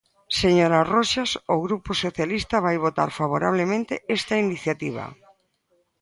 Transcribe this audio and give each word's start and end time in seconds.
Señora 0.41 0.79
Roxas, 0.93 1.31
o 1.53 1.55
Grupo 1.65 1.91
Socialista 2.03 2.55
vai 2.65 2.77
votar 2.85 3.09
favorablemente 3.19 3.93
esta 4.17 4.35
iniciativa. 4.45 5.05